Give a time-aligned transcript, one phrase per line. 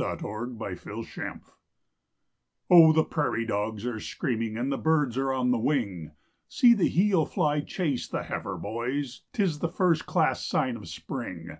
[0.00, 1.40] A COW CAMP ON THE RANGE
[2.70, 6.12] Oh, the prairie dogs are screaming, And the birds are on the wing,
[6.46, 9.22] See the heel fly chase the heifer, boys!
[9.32, 11.56] 'Tis the first class sign of spring.